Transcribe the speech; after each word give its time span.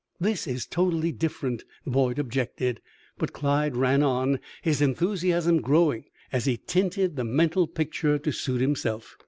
"This 0.19 0.47
is 0.47 0.65
totally 0.65 1.11
different," 1.11 1.63
Boyd 1.85 2.17
objected; 2.17 2.81
but 3.19 3.33
Clyde 3.33 3.77
ran 3.77 4.01
on, 4.01 4.39
his 4.63 4.81
enthusiasm 4.81 5.61
growing 5.61 6.05
as 6.31 6.45
he 6.45 6.57
tinted 6.57 7.17
the 7.17 7.23
mental 7.23 7.67
picture 7.67 8.17
to 8.17 8.31
suit 8.31 8.61
himself. 8.61 9.15